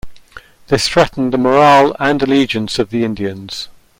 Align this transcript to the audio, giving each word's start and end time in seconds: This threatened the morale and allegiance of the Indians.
This 0.65 0.87
threatened 0.89 1.31
the 1.31 1.37
morale 1.37 1.95
and 1.99 2.23
allegiance 2.23 2.79
of 2.79 2.89
the 2.89 3.03
Indians. 3.05 3.67